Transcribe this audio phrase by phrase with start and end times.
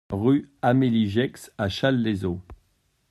[0.09, 2.41] Rue Amélie Gex à Challes-les-Eaux